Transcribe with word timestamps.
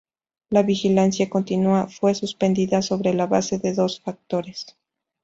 La 0.49 0.63
vigilancia 0.63 1.29
continua 1.29 1.85
fue 1.85 2.15
suspendida 2.15 2.81
sobre 2.81 3.13
la 3.13 3.27
base 3.27 3.59
de 3.59 3.73
dos 3.75 4.01
factores. 4.03 4.75